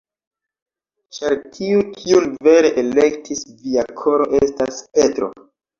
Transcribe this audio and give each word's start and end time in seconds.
Ĉar 1.17 1.35
tiu, 1.57 1.85
kiun 1.99 2.27
vere 2.49 2.75
elektis 2.87 3.47
via 3.61 3.89
koro, 4.03 4.31
estas 4.45 4.87
Petro. 4.99 5.35